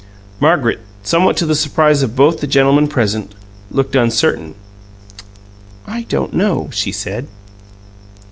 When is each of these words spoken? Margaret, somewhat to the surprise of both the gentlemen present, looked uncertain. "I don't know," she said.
Margaret, 0.39 0.79
somewhat 1.03 1.37
to 1.37 1.45
the 1.45 1.53
surprise 1.53 2.01
of 2.01 2.15
both 2.15 2.41
the 2.41 2.47
gentlemen 2.47 2.87
present, 2.87 3.35
looked 3.69 3.95
uncertain. 3.95 4.55
"I 5.85 6.07
don't 6.09 6.33
know," 6.33 6.69
she 6.73 6.91
said. 6.91 7.27